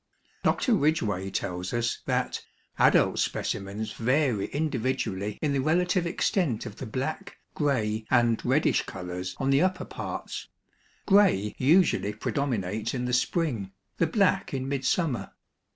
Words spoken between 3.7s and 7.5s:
vary individually in the relative extent of the black,